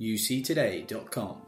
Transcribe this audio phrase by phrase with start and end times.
[0.00, 1.42] uctoday.com.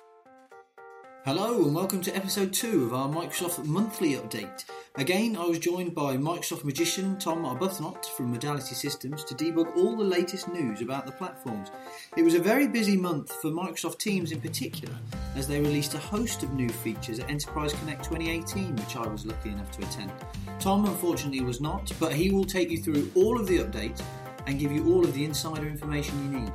[1.24, 4.64] Hello and welcome to episode 2 of our Microsoft monthly update.
[4.96, 9.96] Again, I was joined by Microsoft magician Tom Arbuthnot from Modality Systems to debug all
[9.96, 11.68] the latest news about the platforms.
[12.16, 14.94] It was a very busy month for Microsoft Teams in particular,
[15.36, 19.26] as they released a host of new features at Enterprise Connect 2018, which I was
[19.26, 20.10] lucky enough to attend.
[20.58, 24.02] Tom unfortunately was not, but he will take you through all of the updates
[24.46, 26.52] and give you all of the insider information you need.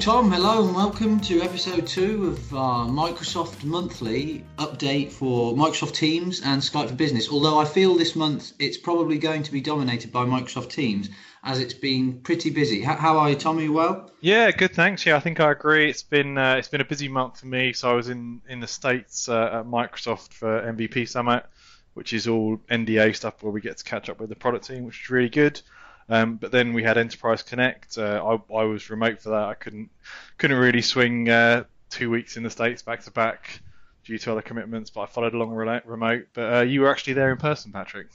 [0.00, 6.42] Tom, hello and welcome to episode two of our Microsoft monthly update for Microsoft Teams
[6.42, 7.30] and Skype for Business.
[7.30, 11.08] Although I feel this month it's probably going to be dominated by Microsoft Teams
[11.44, 12.82] as it's been pretty busy.
[12.82, 13.58] How are you, Tom?
[13.58, 14.10] Are you well?
[14.20, 14.74] Yeah, good.
[14.74, 15.06] Thanks.
[15.06, 15.88] Yeah, I think I agree.
[15.88, 17.72] It's been uh, it's been a busy month for me.
[17.72, 21.46] So I was in in the states uh, at Microsoft for MVP Summit,
[21.94, 24.84] which is all NDA stuff where we get to catch up with the product team,
[24.84, 25.62] which is really good.
[26.08, 27.96] Um, but then we had Enterprise Connect.
[27.96, 29.44] Uh, I, I, was remote for that.
[29.44, 29.90] I couldn't
[30.38, 33.60] couldn't really swing uh, two weeks in the states back to back
[34.04, 34.90] due to other commitments.
[34.90, 36.26] But I followed along remote.
[36.34, 38.08] But uh, you were actually there in person, Patrick.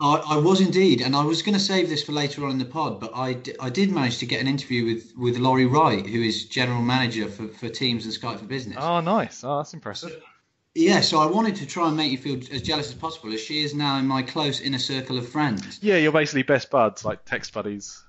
[0.00, 2.58] I, I, was indeed, and I was going to save this for later on in
[2.58, 5.66] the pod, but I, d- I did manage to get an interview with, with Lori
[5.66, 8.78] Wright, who is general manager for, for Teams and Skype for Business.
[8.80, 9.44] Oh, nice!
[9.44, 10.20] Oh, that's impressive.
[10.74, 13.40] Yeah, so I wanted to try and make you feel as jealous as possible, as
[13.40, 15.80] she is now in my close inner circle of friends.
[15.82, 18.04] Yeah, you're basically best buds, like text buddies.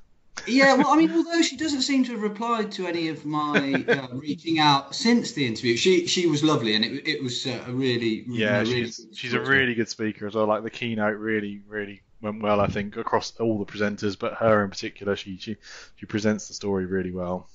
[0.46, 3.84] yeah, well, I mean, although she doesn't seem to have replied to any of my
[3.88, 7.64] uh, reaching out since the interview, she she was lovely, and it it was uh,
[7.68, 10.46] a really yeah, know, she's really she's a really good speaker as well.
[10.46, 14.64] Like the keynote really really went well, I think, across all the presenters, but her
[14.64, 15.58] in particular, she she
[15.96, 17.50] she presents the story really well.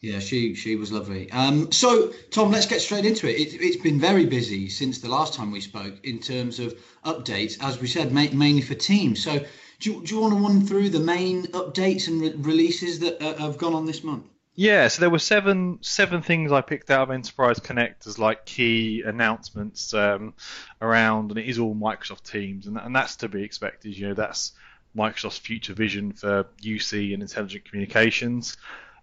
[0.00, 1.30] Yeah, she she was lovely.
[1.30, 3.38] Um, so, Tom, let's get straight into it.
[3.38, 3.60] it.
[3.60, 7.80] It's been very busy since the last time we spoke in terms of updates, as
[7.80, 9.22] we said, ma- mainly for Teams.
[9.22, 9.44] So,
[9.78, 13.22] do you, do you want to run through the main updates and re- releases that
[13.22, 14.24] uh, have gone on this month?
[14.54, 18.46] Yeah, so there were seven seven things I picked out of Enterprise Connect as like
[18.46, 20.32] key announcements um,
[20.80, 23.98] around, and it is all Microsoft Teams, and, and that's to be expected.
[23.98, 24.52] You know, that's
[24.96, 28.56] Microsoft's future vision for UC and intelligent communications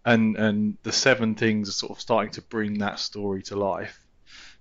[0.08, 4.00] and and the seven things are sort of starting to bring that story to life.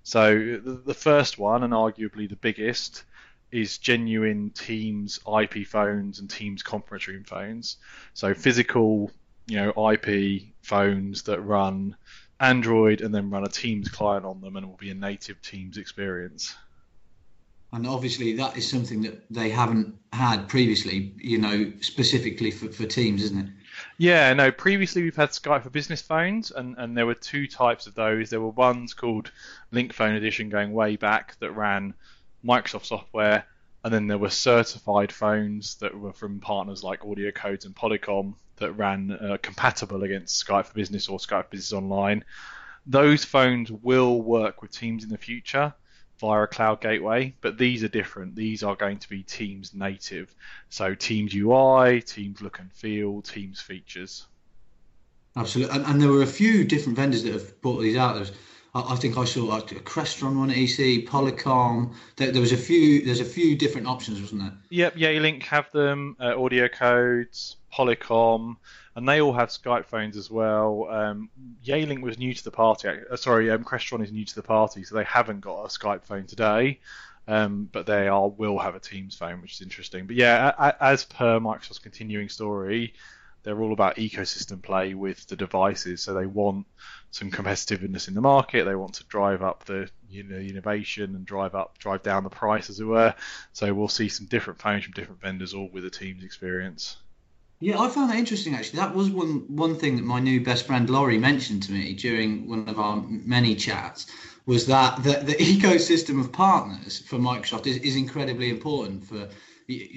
[0.03, 3.03] So the, the first one, and arguably the biggest,
[3.51, 7.77] is genuine Teams IP phones and Teams conference room phones.
[8.13, 9.09] So physical,
[9.47, 11.95] you know, IP phones that run
[12.41, 15.41] Android and then run a Teams client on them, and it will be a native
[15.41, 16.55] Teams experience.
[17.71, 22.85] And obviously, that is something that they haven't had previously, you know, specifically for, for
[22.85, 23.49] Teams, isn't it?
[23.97, 24.51] Yeah, no.
[24.51, 28.29] Previously, we've had Skype for business phones, and, and there were two types of those.
[28.29, 29.31] There were ones called
[29.71, 31.93] Lync Phone Edition going way back that ran
[32.45, 33.45] Microsoft software,
[33.83, 38.73] and then there were certified phones that were from partners like AudioCodes and Polycom that
[38.73, 42.23] ran uh, compatible against Skype for Business or Skype for Business Online.
[42.85, 45.73] Those phones will work with Teams in the future
[46.19, 48.35] via a cloud gateway, but these are different.
[48.35, 50.33] These are going to be Teams native.
[50.69, 54.25] So Teams UI, Teams look and feel, Teams features.
[55.35, 55.75] Absolutely.
[55.75, 58.15] And, and there were a few different vendors that have brought these out.
[58.15, 58.31] There's,
[58.73, 61.93] I, I think I saw like a Crestron one at EC, Polycom.
[62.15, 63.05] There, there, was a few.
[63.05, 64.53] There's a few different options, wasn't there?
[64.69, 64.95] Yep.
[64.95, 66.15] Yealink have them.
[66.19, 68.55] Uh, AudioCodes, Polycom
[68.97, 70.87] and they all have Skype phones as well.
[70.89, 71.29] Um,
[72.01, 72.89] was new to the party.
[72.89, 76.03] Uh, sorry, um, Crestron is new to the party, so they haven't got a Skype
[76.03, 76.79] phone today.
[77.27, 80.07] Um, but they are will have a Teams phone, which is interesting.
[80.07, 82.95] But yeah, a, a, as per Microsoft's continuing story,
[83.43, 86.01] they're all about ecosystem play with the devices.
[86.01, 86.65] So they want
[87.11, 88.63] some competitiveness in the market.
[88.65, 92.31] They want to drive up the you know innovation and drive up, drive down the
[92.31, 93.13] price, as it were.
[93.53, 96.97] So we'll see some different phones from different vendors, all with a Teams experience.
[97.59, 98.79] Yeah, I found that interesting actually.
[98.79, 102.47] That was one one thing that my new best friend Lori mentioned to me during
[102.47, 104.05] one of our many chats
[104.45, 109.27] was that the, the ecosystem of partners for Microsoft is, is incredibly important for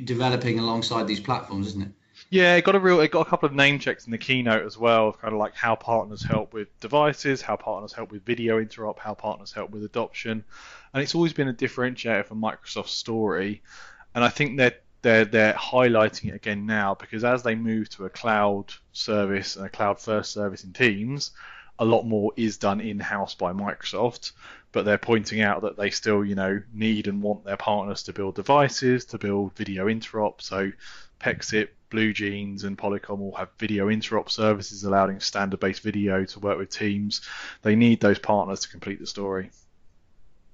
[0.04, 1.92] developing alongside these platforms, isn't it?
[2.28, 4.64] Yeah, it got a real, it got a couple of name checks in the keynote
[4.64, 8.24] as well, of kind of like how partners help with devices, how partners help with
[8.24, 10.44] video interop, how partners help with adoption,
[10.92, 13.62] and it's always been a differentiator for Microsoft's story,
[14.14, 18.04] and I think that they're they're highlighting it again now because as they move to
[18.04, 21.30] a cloud service and a cloud first service in Teams,
[21.78, 24.32] a lot more is done in house by Microsoft.
[24.72, 28.12] But they're pointing out that they still, you know, need and want their partners to
[28.12, 30.40] build devices, to build video interop.
[30.42, 30.70] So
[31.18, 36.70] Pexip, BlueJeans, and Polycom all have video interop services allowing standard-based video to work with
[36.70, 37.22] Teams.
[37.62, 39.50] They need those partners to complete the story.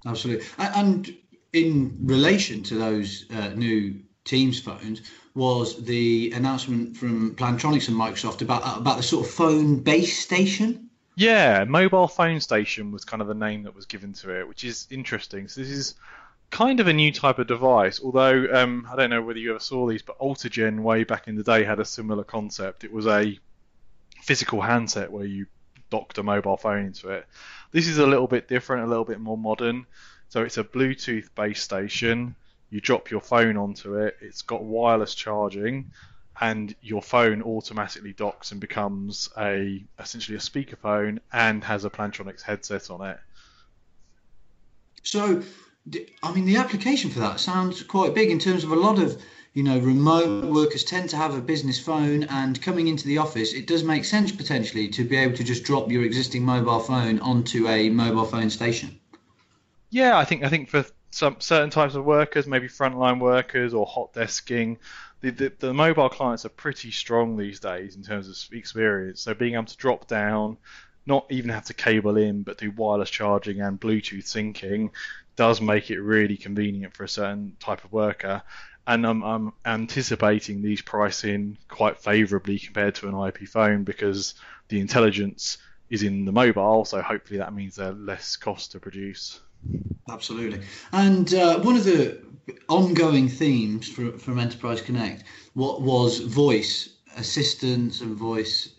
[0.06, 1.14] Absolutely, and
[1.52, 5.00] in relation to those uh, new Teams phones
[5.34, 10.90] was the announcement from Plantronics and Microsoft about about the sort of phone base station.
[11.14, 14.64] Yeah, mobile phone station was kind of the name that was given to it, which
[14.64, 15.48] is interesting.
[15.48, 15.94] So this is
[16.50, 18.00] kind of a new type of device.
[18.02, 21.36] Although um, I don't know whether you ever saw these, but Altigen way back in
[21.36, 22.84] the day had a similar concept.
[22.84, 23.38] It was a
[24.22, 25.46] physical handset where you
[25.90, 27.26] docked a mobile phone into it.
[27.72, 29.86] This is a little bit different, a little bit more modern.
[30.28, 32.34] So it's a Bluetooth base station.
[32.70, 34.16] You drop your phone onto it.
[34.20, 35.92] It's got wireless charging,
[36.40, 42.42] and your phone automatically docks and becomes a essentially a speakerphone and has a Plantronics
[42.42, 43.18] headset on it.
[45.02, 45.42] So,
[46.22, 49.22] I mean, the application for that sounds quite big in terms of a lot of
[49.56, 53.54] you know, remote workers tend to have a business phone, and coming into the office,
[53.54, 57.18] it does make sense potentially to be able to just drop your existing mobile phone
[57.20, 59.00] onto a mobile phone station.
[59.88, 60.84] Yeah, I think I think for
[61.16, 64.76] some certain types of workers, maybe frontline workers or hot desking,
[65.22, 69.22] the, the, the mobile clients are pretty strong these days in terms of experience.
[69.22, 70.58] So being able to drop down,
[71.06, 74.90] not even have to cable in, but do wireless charging and Bluetooth syncing
[75.36, 78.42] does make it really convenient for a certain type of worker
[78.86, 84.34] and I'm, I'm anticipating these pricing quite favourably compared to an IP phone because
[84.68, 85.58] the intelligence
[85.88, 89.40] is in the mobile, so hopefully that means they're less cost to produce.
[90.10, 90.60] Absolutely.
[90.92, 92.22] And uh, one of the
[92.68, 95.24] ongoing themes for, from Enterprise Connect
[95.54, 98.74] what was voice assistance and voice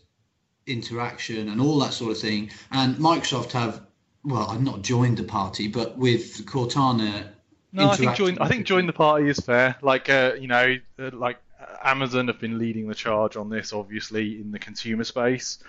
[0.68, 2.52] interaction and all that sort of thing.
[2.72, 3.82] And Microsoft have,
[4.24, 7.30] well, I've not joined the party, but with Cortana
[7.74, 8.38] no, I think join.
[8.40, 9.76] I think join the party is fair.
[9.82, 11.38] Like uh, you know, uh, like
[11.84, 15.60] Amazon have been leading the charge on this, obviously in the consumer space,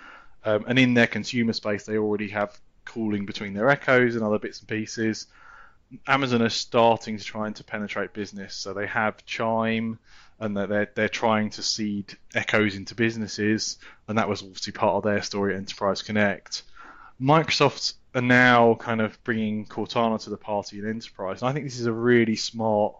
[0.45, 2.59] um, and in their consumer space, they already have
[2.89, 5.27] cooling between their Echoes and other bits and pieces.
[6.07, 9.97] Amazon are starting to try and to penetrate business, so they have Chime,
[10.39, 13.77] and they're they're trying to seed Echoes into businesses,
[14.07, 16.63] and that was obviously part of their story at Enterprise Connect.
[17.19, 21.41] Microsoft are now kind of bringing Cortana to the party in enterprise.
[21.41, 22.95] And I think this is a really smart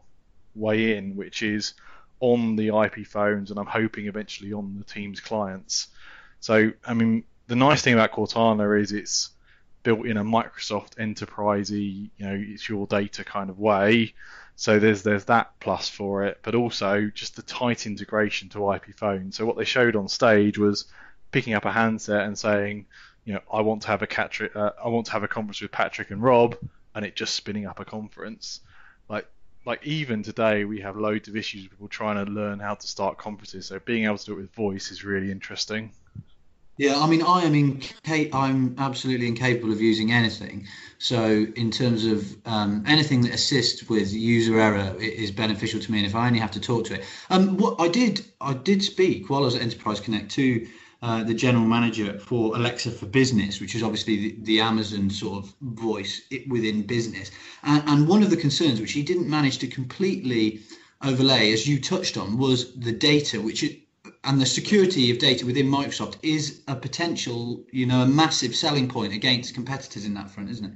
[0.56, 1.74] way in, which is
[2.20, 5.88] on the IP phones, and I'm hoping eventually on the Teams clients.
[6.42, 9.30] So, I mean, the nice thing about Cortana is it's
[9.84, 14.14] built in a Microsoft enterprisey, you know, it's your data kind of way.
[14.56, 18.94] So there's there's that plus for it, but also just the tight integration to IP
[18.96, 19.38] phones.
[19.38, 20.86] So what they showed on stage was
[21.32, 22.86] picking up a handset and saying,
[23.26, 25.62] you know, I want to have a Patrick, uh, I want to have a conference
[25.62, 26.58] with Patrick and Rob,
[26.96, 28.62] and it just spinning up a conference.
[29.08, 29.28] Like,
[29.66, 32.88] like even today, we have loads of issues with people trying to learn how to
[32.88, 33.68] start conferences.
[33.68, 35.92] So being able to do it with voice is really interesting.
[36.80, 40.66] Yeah, I mean, I am inca- I'm absolutely incapable of using anything.
[40.98, 45.98] So, in terms of um, anything that assists with user error is beneficial to me,
[45.98, 48.82] and if I only have to talk to it, um, what I did, I did
[48.82, 50.68] speak while I was at Enterprise Connect to
[51.02, 55.44] uh, the general manager for Alexa for Business, which is obviously the, the Amazon sort
[55.44, 57.30] of voice within business.
[57.64, 60.62] And, and one of the concerns, which he didn't manage to completely
[61.04, 63.80] overlay, as you touched on, was the data, which it,
[64.24, 68.88] and the security of data within Microsoft is a potential, you know, a massive selling
[68.88, 70.74] point against competitors in that front, isn't it?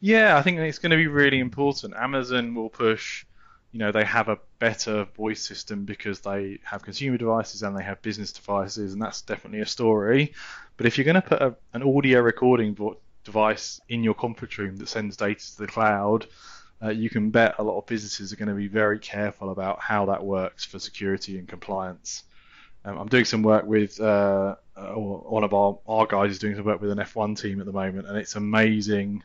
[0.00, 1.94] Yeah, I think it's going to be really important.
[1.94, 3.24] Amazon will push
[3.72, 7.82] you know they have a better voice system because they have consumer devices and they
[7.82, 10.32] have business devices, and that's definitely a story.
[10.76, 12.76] But if you're going to put a, an audio recording
[13.24, 16.26] device in your conference room that sends data to the cloud,
[16.82, 19.80] uh, you can bet a lot of businesses are going to be very careful about
[19.80, 22.24] how that works for security and compliance.
[22.84, 26.56] Um, I'm doing some work with uh, uh one of our, our guys is doing
[26.56, 29.22] some work with an F1 team at the moment, and it's amazing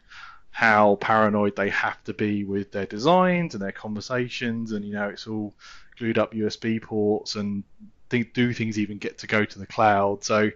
[0.52, 5.10] how paranoid they have to be with their designs and their conversations, and you know
[5.10, 5.54] it's all
[5.98, 7.64] glued up USB ports and
[8.10, 10.24] th- do things even get to go to the cloud.
[10.24, 10.52] So,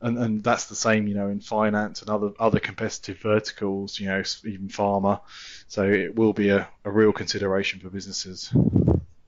[0.00, 4.08] and and that's the same, you know, in finance and other other competitive verticals, you
[4.08, 5.20] know, even pharma.
[5.68, 8.52] So it will be a, a real consideration for businesses.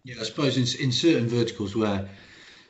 [0.05, 2.09] Yeah, I suppose in in certain verticals where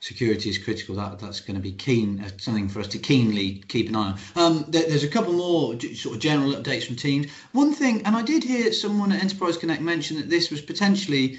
[0.06, 0.94] security is critical.
[0.94, 4.12] That that's going to be keen uh, something for us to keenly keep an eye
[4.12, 4.18] on.
[4.36, 7.26] Um, there, there's a couple more sort of general updates from teams.
[7.52, 11.38] One thing, and I did hear someone at Enterprise Connect mention that this was potentially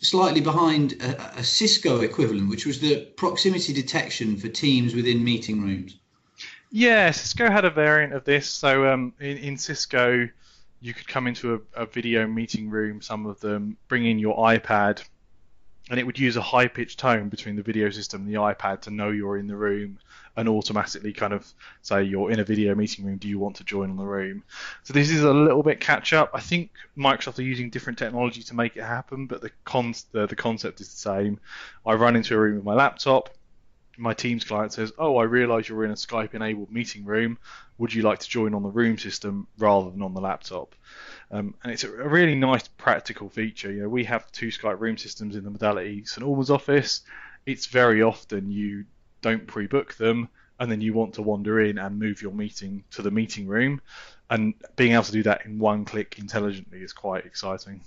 [0.00, 5.60] slightly behind a, a Cisco equivalent, which was the proximity detection for teams within meeting
[5.60, 5.96] rooms.
[6.70, 8.46] Yeah, Cisco had a variant of this.
[8.46, 10.28] So um, in, in Cisco,
[10.80, 13.02] you could come into a, a video meeting room.
[13.02, 15.02] Some of them bring in your iPad
[15.88, 18.80] and it would use a high pitched tone between the video system and the iPad
[18.82, 19.98] to know you're in the room
[20.36, 21.46] and automatically kind of
[21.82, 23.16] say you're in a video meeting room.
[23.18, 24.42] Do you want to join on the room?
[24.82, 26.30] So this is a little bit catch up.
[26.34, 30.26] I think Microsoft are using different technology to make it happen, but the con the,
[30.26, 31.38] the concept is the same.
[31.86, 33.30] I run into a room with my laptop.
[33.96, 37.38] my Teams client says, "Oh, I realise you're in a Skype-enabled meeting room.
[37.78, 40.74] Would you like to join on the room system rather than on the laptop?"
[41.30, 43.72] Um, and it's a really nice practical feature.
[43.72, 47.02] You know, we have two Skype room systems in the modality St Albans office.
[47.46, 48.84] It's very often you
[49.22, 50.28] don't pre-book them,
[50.60, 53.80] and then you want to wander in and move your meeting to the meeting room,
[54.30, 57.80] and being able to do that in one click intelligently is quite exciting.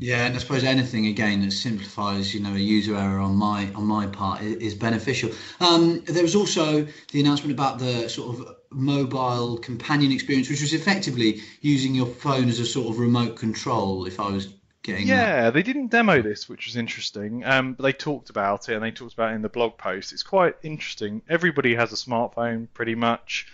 [0.00, 3.70] Yeah, and I suppose anything again that simplifies, you know, a user error on my
[3.74, 5.30] on my part is, is beneficial.
[5.60, 10.72] Um, there was also the announcement about the sort of mobile companion experience, which was
[10.72, 14.06] effectively using your phone as a sort of remote control.
[14.06, 14.48] If I was
[14.82, 15.54] getting yeah, that.
[15.54, 17.44] they didn't demo this, which was interesting.
[17.44, 20.14] Um, but they talked about it, and they talked about it in the blog post.
[20.14, 21.20] It's quite interesting.
[21.28, 23.48] Everybody has a smartphone, pretty much.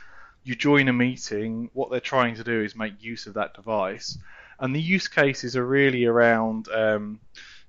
[0.44, 1.70] You join a meeting.
[1.72, 4.16] What they're trying to do is make use of that device
[4.60, 7.20] and the use cases are really around um,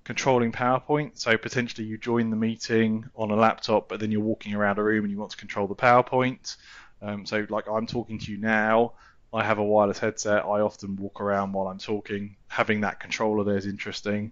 [0.03, 1.17] controlling PowerPoint.
[1.17, 4.84] So potentially you join the meeting on a laptop, but then you're walking around a
[4.84, 6.56] room and you want to control the PowerPoint.
[7.01, 8.94] Um, so like I'm talking to you now,
[9.34, 10.46] I have a wireless headset.
[10.46, 12.38] I often walk around while I'm talking.
[12.48, 14.32] Having that controller there is interesting.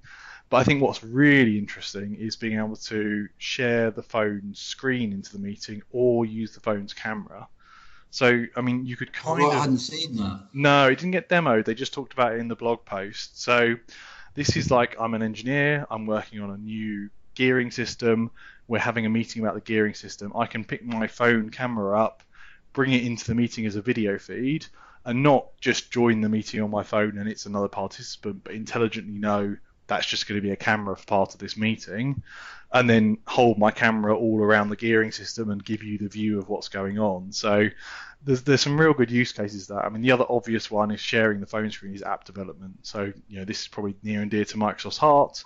[0.50, 5.33] But I think what's really interesting is being able to share the phone screen into
[5.33, 7.47] the meeting or use the phone's camera.
[8.15, 9.57] So, I mean, you could oh, kind oh, of.
[9.57, 10.48] I hadn't seen that.
[10.53, 11.65] No, it didn't get demoed.
[11.65, 13.41] They just talked about it in the blog post.
[13.41, 13.75] So,
[14.36, 15.86] this is like I'm an engineer.
[15.91, 18.31] I'm working on a new gearing system.
[18.69, 20.31] We're having a meeting about the gearing system.
[20.34, 22.24] I can pick my phone camera up,
[22.72, 24.65] bring it into the meeting as a video feed,
[25.03, 29.19] and not just join the meeting on my phone and it's another participant, but intelligently
[29.19, 29.57] know
[29.88, 32.24] that's just going to be a camera for part of this meeting,
[32.75, 36.38] and then hold my camera all around the gearing system and give you the view
[36.38, 37.32] of what's going on.
[37.32, 37.70] So
[38.22, 39.84] there's there's some real good use cases there.
[39.84, 42.79] I mean, the other obvious one is sharing the phone screen is app development.
[42.82, 45.41] So you know this is probably near and dear to Microsoft's heart.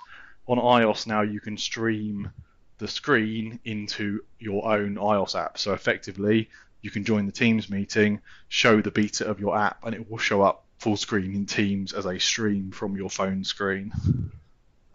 [0.47, 2.31] On iOS now you can stream
[2.79, 5.59] the screen into your own iOS app.
[5.59, 6.49] So effectively
[6.81, 10.17] you can join the Teams meeting, show the beta of your app, and it will
[10.17, 13.91] show up full screen in Teams as a stream from your phone screen.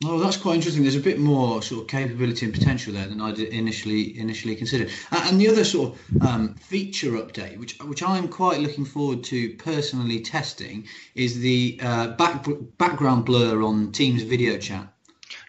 [0.02, 0.82] Oh, that's quite interesting.
[0.82, 4.90] There's a bit more sort of capability and potential there than I initially initially considered.
[5.12, 9.54] And the other sort of um, feature update, which which I'm quite looking forward to
[9.54, 12.44] personally testing, is the uh, back,
[12.76, 14.88] background blur on Teams video chat.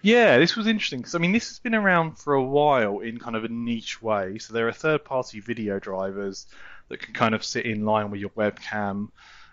[0.02, 3.18] Yeah, this was interesting because I mean this has been around for a while in
[3.18, 4.38] kind of a niche way.
[4.38, 6.46] So there are third-party video drivers
[6.90, 9.10] that can kind of sit in line with your webcam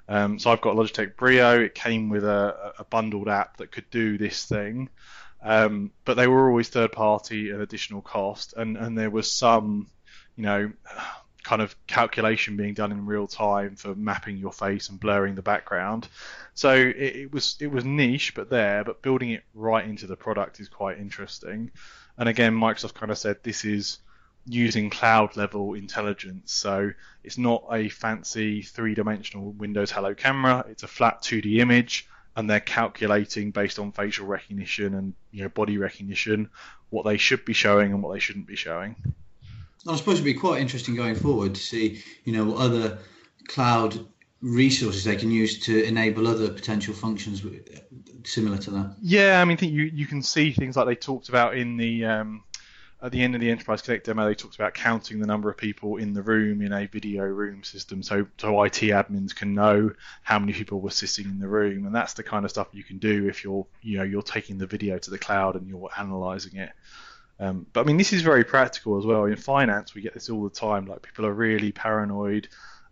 [0.09, 1.61] um, so I've got Logitech Brio.
[1.61, 4.89] It came with a, a bundled app that could do this thing,
[5.43, 9.89] um, but they were always third party at additional cost, and and there was some,
[10.37, 10.73] you know,
[11.43, 15.43] kind of calculation being done in real time for mapping your face and blurring the
[15.43, 16.09] background.
[16.55, 20.17] So it, it was it was niche, but there, but building it right into the
[20.17, 21.71] product is quite interesting.
[22.19, 23.99] And again, Microsoft kind of said this is
[24.47, 26.53] using cloud level intelligence.
[26.53, 32.09] So it's not a fancy three dimensional Windows Hello camera, it's a flat 2D image
[32.37, 36.49] and they're calculating based on facial recognition and you know body recognition
[36.91, 38.97] what they should be showing and what they shouldn't be showing.
[39.89, 42.99] I suppose it'd be quite interesting going forward to see, you know, what other
[43.49, 44.07] cloud
[44.41, 47.43] resources they can use to enable other potential functions
[48.25, 48.97] similar to that.
[49.01, 51.77] Yeah, I mean, I think you you can see things like they talked about in
[51.77, 52.45] the um,
[53.03, 55.57] at the end of the Enterprise Connect demo, they talked about counting the number of
[55.57, 59.91] people in the room in a video room system, so so IT admins can know
[60.23, 62.85] how many people were sitting in the room, and that's the kind of stuff you
[62.85, 65.91] can do if you're you know you're taking the video to the cloud and you're
[65.99, 66.71] analyzing it.
[67.41, 69.25] Um, but I mean, this is very practical as well.
[69.25, 70.87] In finance, we get this all the time.
[70.87, 72.49] Like people are really paranoid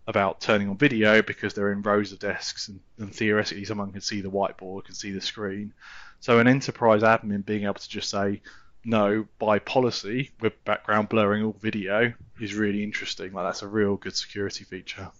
[0.09, 4.01] about turning on video because they're in rows of desks, and, and theoretically someone can
[4.01, 5.73] see the whiteboard, can see the screen.
[6.19, 8.43] So an enterprise admin being able to just say,
[8.85, 13.33] no, by policy, with background blurring all video is really interesting.
[13.33, 15.11] Like that's a real good security feature.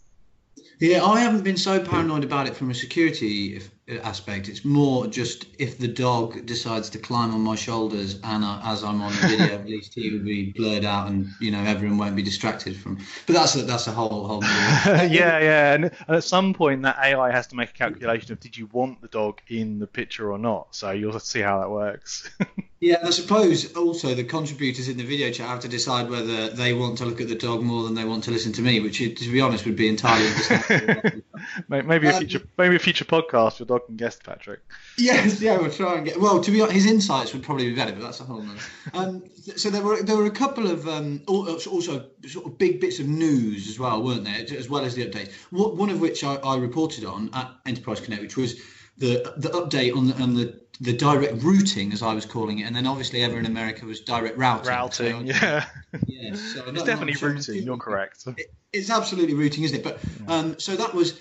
[0.79, 3.61] Yeah, I haven't been so paranoid about it from a security
[4.03, 4.49] aspect.
[4.49, 8.83] It's more just if the dog decides to climb on my shoulders and uh, as
[8.83, 11.99] I'm on the video, at least he will be blurred out and you know everyone
[11.99, 12.99] won't be distracted from.
[13.27, 14.43] But that's a, that's a whole whole.
[14.43, 18.41] yeah, yeah, and, and at some point that AI has to make a calculation of
[18.41, 20.75] did you want the dog in the picture or not.
[20.75, 22.31] So you'll see how that works.
[22.81, 26.73] Yeah, I suppose also the contributors in the video chat have to decide whether they
[26.73, 29.01] want to look at the dog more than they want to listen to me, which,
[29.01, 31.21] to be honest, would be entirely understandable.
[31.69, 34.61] maybe a um, future, maybe a future podcast your dog can guest Patrick.
[34.97, 36.19] Yes, yeah, we'll try and get.
[36.19, 38.61] Well, to be honest, his insights would probably be better, but that's a whole nother.
[38.95, 39.25] Um,
[39.57, 43.07] so there were there were a couple of um, also sort of big bits of
[43.07, 44.59] news as well, weren't there?
[44.59, 45.33] As well as the updates.
[45.51, 48.59] One of which I, I reported on at Enterprise Connect, which was
[48.97, 52.63] the the update on the, on the the direct routing, as I was calling it,
[52.63, 54.71] and then obviously ever in America was direct routing.
[54.71, 55.67] Routing, yeah.
[56.07, 57.63] Yes, so it's definitely routing.
[57.63, 58.25] You're correct.
[58.27, 59.85] It, it's absolutely routing, isn't it?
[59.85, 61.21] But um, so that was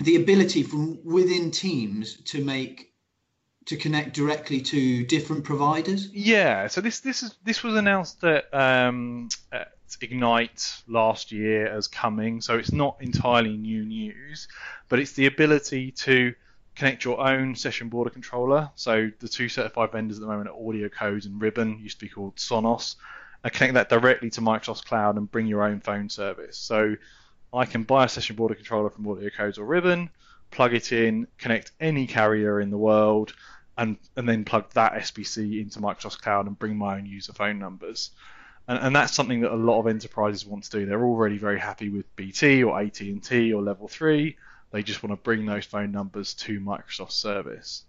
[0.00, 2.92] the ability from within teams to make
[3.64, 6.08] to connect directly to different providers.
[6.12, 6.68] Yeah.
[6.68, 12.40] So this this is this was announced at, um, at Ignite last year as coming.
[12.40, 14.46] So it's not entirely new news,
[14.88, 16.34] but it's the ability to
[16.76, 18.70] connect your own session border controller.
[18.76, 22.04] So the two certified vendors at the moment are Audio AudioCodes and Ribbon, used to
[22.04, 22.96] be called Sonus,
[23.42, 26.58] and connect that directly to Microsoft cloud and bring your own phone service.
[26.58, 26.96] So
[27.52, 30.10] I can buy a session border controller from Audio AudioCodes or Ribbon,
[30.50, 33.32] plug it in, connect any carrier in the world,
[33.78, 37.58] and and then plug that SBC into Microsoft cloud and bring my own user phone
[37.58, 38.10] numbers.
[38.68, 40.86] And, and that's something that a lot of enterprises want to do.
[40.86, 44.36] They're already very happy with BT or AT&T or Level 3
[44.70, 47.84] they just want to bring those phone numbers to Microsoft service.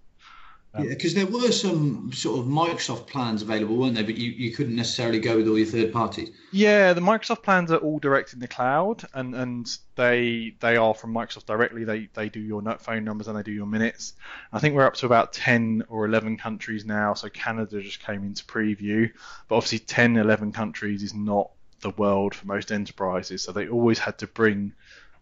[0.73, 4.03] Um, yeah, because there were some sort of Microsoft plans available, weren't there?
[4.03, 6.29] But you, you couldn't necessarily go with all your third parties.
[6.51, 10.93] Yeah, the Microsoft plans are all direct in the cloud, and, and they they are
[10.93, 11.83] from Microsoft directly.
[11.83, 14.13] They they do your phone numbers and they do your minutes.
[14.51, 17.13] I think we're up to about 10 or 11 countries now.
[17.13, 19.11] So Canada just came into preview,
[19.47, 21.49] but obviously 10, 11 countries is not
[21.81, 23.43] the world for most enterprises.
[23.43, 24.73] So they always had to bring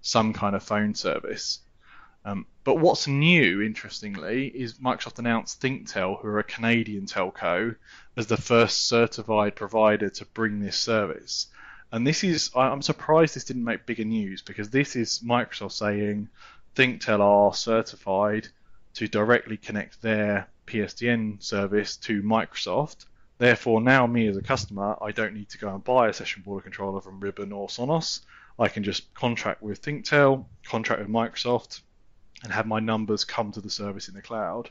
[0.06, 1.60] some kind of phone service.
[2.24, 7.76] Um, but what's new, interestingly, is Microsoft announced ThinkTel, who are a Canadian telco,
[8.16, 11.48] as the first certified provider to bring this service.
[11.92, 16.30] And this is, I'm surprised this didn't make bigger news because this is Microsoft saying
[16.76, 18.48] ThinkTel are certified
[18.96, 23.06] to directly connect their PSTN service to Microsoft.
[23.40, 26.44] Therefore, now me as a customer, I don't need to go and buy a session
[26.44, 28.22] border controller from Ribbon or Sonus.
[28.58, 31.82] I can just contract with ThinkTel, contract with Microsoft,
[32.44, 34.70] and have my numbers come to the service in the cloud.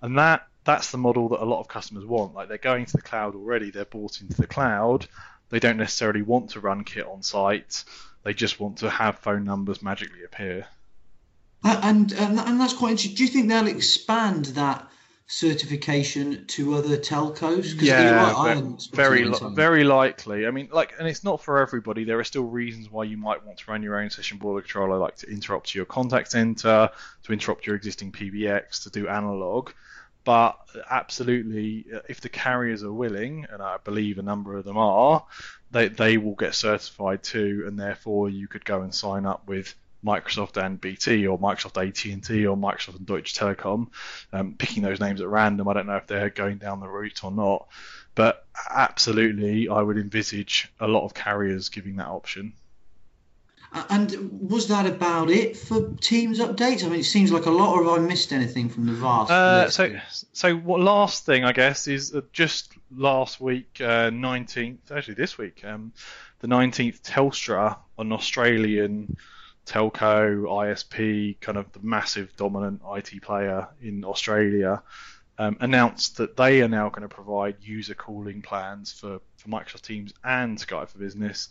[0.00, 2.34] And that that's the model that a lot of customers want.
[2.34, 5.06] Like they're going to the cloud already, they're bought into the cloud.
[5.50, 7.84] They don't necessarily want to run kit on site.
[8.22, 10.66] They just want to have phone numbers magically appear.
[11.64, 13.16] And and, and that's quite interesting.
[13.16, 14.88] Do you think they'll expand that
[15.28, 17.80] certification to other telcos?
[17.80, 20.46] Yeah, right, very very, very likely.
[20.46, 22.04] I mean, like, and it's not for everybody.
[22.04, 24.96] There are still reasons why you might want to run your own session border controller,
[24.96, 26.90] like to interop your contact center,
[27.24, 29.70] to interop your existing PBX, to do analog.
[30.24, 30.58] But
[30.90, 35.24] absolutely, uh, if the carriers are willing, and I believe a number of them are,
[35.70, 39.74] they they will get certified too, and therefore you could go and sign up with
[40.04, 43.88] Microsoft and BT or Microsoft AT&T or Microsoft and Deutsche Telekom,
[44.32, 45.68] um, picking those names at random.
[45.68, 47.68] I don't know if they're going down the route or not,
[48.14, 52.52] but absolutely, I would envisage a lot of carriers giving that option.
[53.90, 54.16] And
[54.48, 56.84] was that about it for Teams updates?
[56.84, 59.30] I mean, it seems like a lot, or have I missed anything from the vast?
[59.30, 59.94] Uh, so,
[60.32, 65.64] so what last thing I guess is just last week, uh, nineteenth, actually this week,
[65.66, 65.92] um,
[66.40, 69.16] the nineteenth, Telstra, an Australian
[69.68, 74.82] telco, ISP, kind of the massive dominant IT player in Australia,
[75.38, 79.82] um, announced that they are now going to provide user calling plans for, for Microsoft
[79.82, 81.48] Teams and Skype for Business.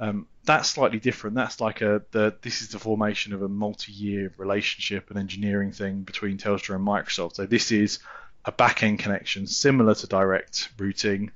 [0.00, 1.36] Um, that's slightly different.
[1.36, 6.02] That's like a the this is the formation of a multi-year relationship and engineering thing
[6.02, 7.34] between Telstra and Microsoft.
[7.34, 7.98] So this is
[8.44, 11.32] a back-end connection similar to direct routing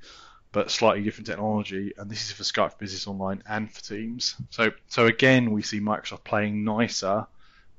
[0.53, 1.91] but slightly different technology.
[1.97, 4.35] And this is for Skype for Business Online and for Teams.
[4.51, 7.27] So, so again, we see Microsoft playing nicer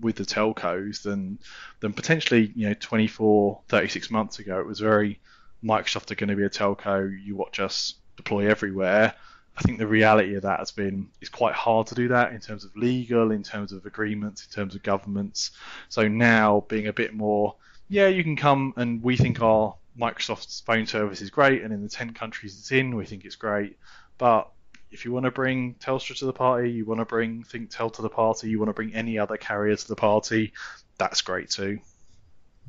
[0.00, 1.38] with the telcos than
[1.80, 4.60] than potentially you know 24, 36 months ago.
[4.60, 5.20] It was very
[5.64, 7.16] Microsoft are going to be a telco.
[7.24, 9.14] You watch us deploy everywhere.
[9.56, 12.40] I think the reality of that has been it's quite hard to do that in
[12.40, 15.52] terms of legal, in terms of agreements, in terms of governments.
[15.88, 17.54] So now being a bit more,
[17.88, 21.82] yeah, you can come and we think our Microsoft's phone service is great, and in
[21.82, 23.78] the 10 countries it's in, we think it's great.
[24.18, 24.50] But
[24.90, 28.02] if you want to bring Telstra to the party, you want to bring ThinkTel to
[28.02, 30.52] the party, you want to bring any other carrier to the party,
[30.98, 31.78] that's great too.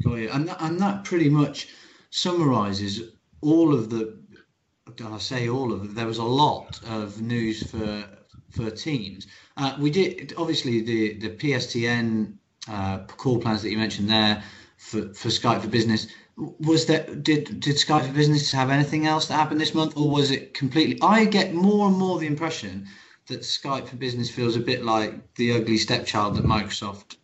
[0.05, 0.35] Oh, yeah.
[0.35, 1.69] and, that, and that pretty much
[2.09, 3.01] summarizes
[3.41, 4.17] all of the,
[5.03, 8.05] I say all of it, there was a lot of news for
[8.55, 9.27] for teams.
[9.57, 12.35] Uh, we did, obviously, the, the PSTN
[12.69, 14.43] uh, call plans that you mentioned there
[14.77, 16.07] for, for Skype for Business
[16.37, 20.09] was that did did Skype for Business have anything else that happened this month, or
[20.09, 20.99] was it completely?
[21.01, 22.87] I get more and more the impression
[23.27, 27.15] that Skype for Business feels a bit like the ugly stepchild that Microsoft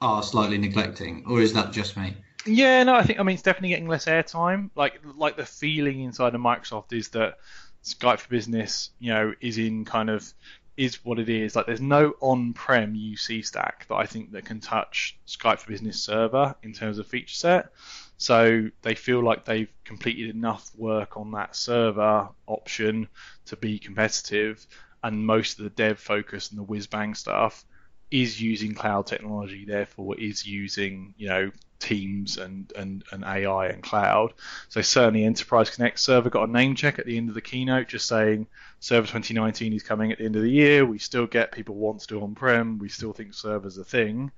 [0.00, 2.16] are slightly neglecting, or is that just me?
[2.46, 4.70] Yeah, no, I think I mean it's definitely getting less airtime.
[4.74, 7.38] Like like the feeling inside of Microsoft is that
[7.84, 10.32] Skype for Business, you know, is in kind of
[10.76, 11.54] is what it is.
[11.54, 16.02] Like there's no on-prem UC stack that I think that can touch Skype for Business
[16.02, 17.72] server in terms of feature set.
[18.20, 23.08] So they feel like they've completed enough work on that server option
[23.46, 24.66] to be competitive,
[25.02, 27.64] and most of the dev focus and the whiz bang stuff
[28.10, 33.82] is using cloud technology, therefore is using you know Teams and, and, and AI and
[33.82, 34.34] cloud.
[34.68, 37.88] So certainly Enterprise Connect server got a name check at the end of the keynote,
[37.88, 38.48] just saying
[38.80, 40.84] Server 2019 is coming at the end of the year.
[40.84, 42.78] We still get people want to do on-prem.
[42.78, 44.30] We still think server's a thing.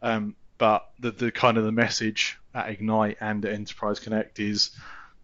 [0.00, 4.70] Um, but the, the kind of the message at Ignite and at Enterprise Connect is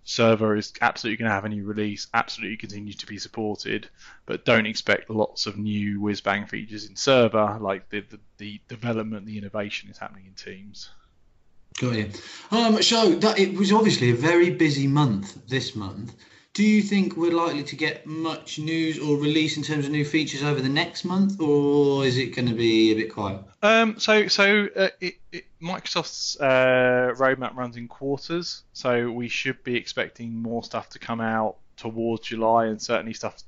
[0.04, 3.88] server is absolutely going to have a new release, absolutely continue to be supported,
[4.26, 7.58] but don't expect lots of new whiz bang features in server.
[7.60, 10.90] Like the, the, the development, the innovation is happening in Teams.
[11.80, 12.10] Got you.
[12.50, 16.14] Um, so that it was obviously a very busy month this month.
[16.54, 20.04] Do you think we're likely to get much news or release in terms of new
[20.04, 23.40] features over the next month, or is it going to be a bit quiet?
[23.62, 29.64] Um, so, so uh, it, it, Microsoft's uh, roadmap runs in quarters, so we should
[29.64, 33.42] be expecting more stuff to come out towards July, and certainly stuff.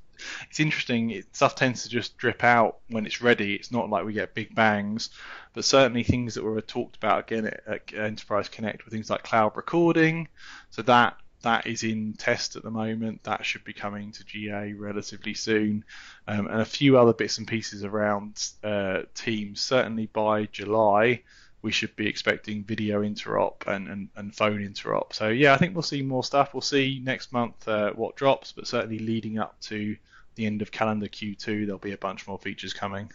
[0.49, 1.11] It's interesting.
[1.11, 3.53] It, stuff tends to just drip out when it's ready.
[3.53, 5.11] It's not like we get big bangs,
[5.53, 9.21] but certainly things that were talked about again at, at Enterprise Connect were things like
[9.21, 10.27] cloud recording.
[10.71, 13.23] So that that is in test at the moment.
[13.23, 15.85] That should be coming to GA relatively soon,
[16.27, 19.61] um, and a few other bits and pieces around uh, Teams.
[19.61, 21.21] Certainly by July,
[21.61, 25.13] we should be expecting video interop and, and, and phone interop.
[25.13, 26.53] So yeah, I think we'll see more stuff.
[26.53, 29.95] We'll see next month uh, what drops, but certainly leading up to
[30.33, 33.11] the end of calendar Q2, there'll be a bunch more features coming.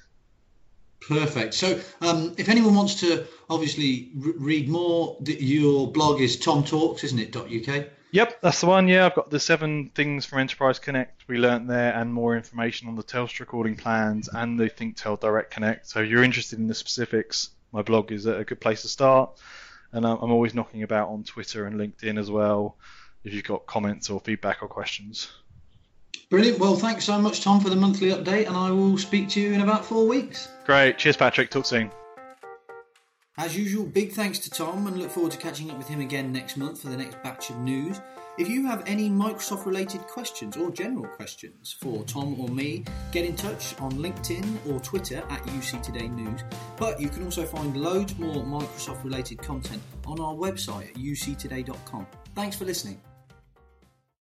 [1.01, 1.55] Perfect.
[1.55, 7.03] So, um, if anyone wants to obviously re- read more, your blog is Tom Talks,
[7.03, 7.35] isn't it?
[7.35, 7.87] .uk.
[8.13, 8.89] Yep, that's the one.
[8.89, 12.89] Yeah, I've got the seven things from Enterprise Connect we learnt there, and more information
[12.89, 15.87] on the Telstra recording plans and the ThinkTel Direct Connect.
[15.89, 19.39] So, if you're interested in the specifics, my blog is a good place to start.
[19.93, 22.77] And I'm always knocking about on Twitter and LinkedIn as well.
[23.25, 25.29] If you've got comments or feedback or questions.
[26.31, 26.61] Brilliant.
[26.61, 29.53] Well, thanks so much, Tom, for the monthly update, and I will speak to you
[29.53, 30.49] in about four weeks.
[30.65, 30.97] Great.
[30.97, 31.51] Cheers, Patrick.
[31.51, 31.91] Talk soon.
[33.41, 36.31] As usual, big thanks to Tom and look forward to catching up with him again
[36.31, 37.99] next month for the next batch of news.
[38.37, 43.25] If you have any Microsoft related questions or general questions for Tom or me, get
[43.25, 46.43] in touch on LinkedIn or Twitter at UC Today News.
[46.77, 52.07] But you can also find loads more Microsoft related content on our website at uctoday.com.
[52.35, 53.01] Thanks for listening.